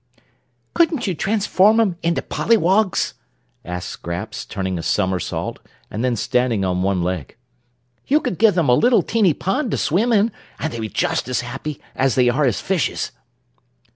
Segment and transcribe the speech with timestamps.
[0.73, 3.13] "Couldn't you transform 'em into polliwogs?"
[3.63, 5.59] asked Scraps, turning a somersault
[5.91, 7.37] and then standing on one leg.
[8.07, 11.27] "You could give them a little, teeny pond to swim in, and they'd be just
[11.29, 13.11] as happy as they are as fishes."